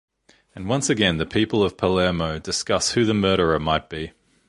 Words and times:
And 0.55 0.67
once 0.67 0.89
again 0.89 1.17
the 1.17 1.27
people 1.27 1.61
of 1.63 1.77
Palermo 1.77 2.39
discuss 2.39 2.93
who 2.93 3.05
the 3.05 3.13
murderer 3.13 3.59
might 3.59 3.87
be. 3.87 4.13